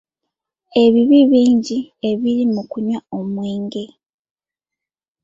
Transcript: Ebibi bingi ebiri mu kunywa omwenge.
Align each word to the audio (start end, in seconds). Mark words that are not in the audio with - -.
Ebibi 0.83 1.19
bingi 1.31 1.79
ebiri 2.09 2.43
mu 2.53 2.61
kunywa 2.71 2.99
omwenge. 3.17 3.83